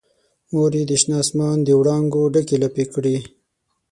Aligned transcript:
مور 0.51 0.71
یې 0.77 0.83
د 0.89 0.91
شنه 1.01 1.15
اسمان 1.23 1.57
دوړانګو 1.67 2.21
ډکې 2.33 2.57
لپې 2.63 2.85
کړي 2.93 3.17